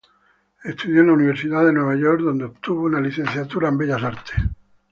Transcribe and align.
Estudió 0.63 1.01
en 1.01 1.05
la 1.09 1.13
Universidad 1.13 1.63
de 1.63 1.73
Nueva 1.73 1.95
York, 1.95 2.21
donde 2.21 2.45
obtuvo 2.45 2.85
una 2.87 2.99
licenciatura 2.99 3.69
en 3.69 3.77
bellas 3.77 4.01
artes. 4.01 4.35